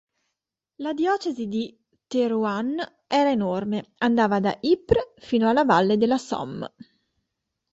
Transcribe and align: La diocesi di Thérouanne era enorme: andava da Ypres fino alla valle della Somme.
La 0.77 0.93
diocesi 0.93 1.47
di 1.47 1.77
Thérouanne 2.07 3.03
era 3.07 3.29
enorme: 3.29 3.93
andava 3.99 4.39
da 4.39 4.57
Ypres 4.59 5.13
fino 5.19 5.47
alla 5.47 5.63
valle 5.63 5.95
della 5.97 6.17
Somme. 6.17 6.73